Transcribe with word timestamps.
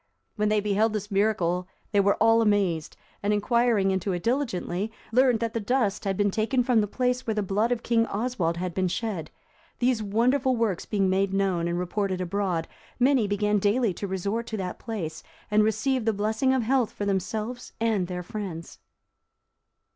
When 0.35 0.49
they 0.49 0.59
beheld 0.61 0.93
this 0.93 1.11
miracle, 1.11 1.67
they 1.91 1.99
were 1.99 2.15
all 2.15 2.41
amazed, 2.41 2.97
and 3.21 3.31
inquiring 3.31 3.91
into 3.91 4.13
it 4.13 4.23
diligently, 4.23 4.91
learned 5.11 5.41
that 5.41 5.53
the 5.53 5.59
dust 5.59 6.05
had 6.05 6.17
been 6.17 6.31
taken 6.31 6.63
from 6.63 6.81
the 6.81 6.87
place 6.87 7.27
where 7.27 7.35
the 7.35 7.43
blood 7.43 7.71
of 7.71 7.83
King 7.83 8.07
Oswald 8.07 8.57
had 8.57 8.73
been 8.73 8.87
shed. 8.87 9.29
These 9.77 10.01
wonderful 10.01 10.55
works 10.55 10.87
being 10.87 11.07
made 11.07 11.35
known 11.35 11.67
and 11.67 11.77
reported 11.77 12.19
abroad, 12.19 12.67
many 12.97 13.27
began 13.27 13.59
daily 13.59 13.93
to 13.93 14.07
resort 14.07 14.47
to 14.47 14.57
that 14.57 14.79
place, 14.79 15.21
and 15.51 15.63
received 15.63 16.07
the 16.07 16.13
blessing 16.13 16.51
of 16.51 16.63
health 16.63 16.91
for 16.91 17.05
themselves 17.05 17.71
and 17.79 18.07
their 18.07 18.23
friends. 18.23 18.79